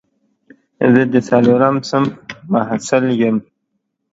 زه 0.93 1.01
د 1.13 1.15
څلورم 1.27 1.75
صنف 1.89 2.13
محصل 2.53 3.05
یم 3.21 3.37